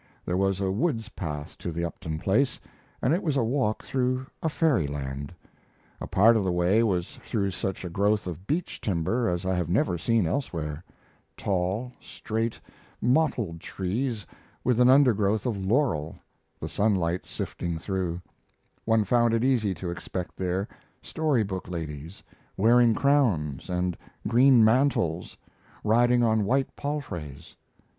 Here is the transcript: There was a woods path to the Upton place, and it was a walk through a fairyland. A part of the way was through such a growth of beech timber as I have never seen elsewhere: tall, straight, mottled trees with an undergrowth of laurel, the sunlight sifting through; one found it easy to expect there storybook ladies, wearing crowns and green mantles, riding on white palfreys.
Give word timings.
There 0.25 0.35
was 0.35 0.59
a 0.59 0.71
woods 0.71 1.09
path 1.09 1.55
to 1.59 1.71
the 1.71 1.85
Upton 1.85 2.17
place, 2.17 2.59
and 3.03 3.13
it 3.13 3.21
was 3.21 3.37
a 3.37 3.43
walk 3.43 3.83
through 3.83 4.25
a 4.41 4.49
fairyland. 4.49 5.31
A 5.99 6.07
part 6.07 6.35
of 6.35 6.43
the 6.43 6.51
way 6.51 6.81
was 6.81 7.17
through 7.23 7.51
such 7.51 7.85
a 7.85 7.89
growth 7.91 8.25
of 8.25 8.47
beech 8.47 8.81
timber 8.81 9.29
as 9.29 9.45
I 9.45 9.53
have 9.53 9.69
never 9.69 9.99
seen 9.99 10.25
elsewhere: 10.25 10.83
tall, 11.37 11.91
straight, 12.01 12.59
mottled 12.99 13.59
trees 13.59 14.25
with 14.63 14.79
an 14.79 14.89
undergrowth 14.89 15.45
of 15.45 15.55
laurel, 15.55 16.15
the 16.59 16.67
sunlight 16.67 17.27
sifting 17.27 17.77
through; 17.77 18.23
one 18.85 19.03
found 19.03 19.35
it 19.35 19.43
easy 19.43 19.75
to 19.75 19.91
expect 19.91 20.35
there 20.35 20.67
storybook 21.03 21.67
ladies, 21.69 22.23
wearing 22.57 22.95
crowns 22.95 23.69
and 23.69 23.95
green 24.27 24.63
mantles, 24.65 25.37
riding 25.83 26.23
on 26.23 26.43
white 26.43 26.75
palfreys. 26.75 27.55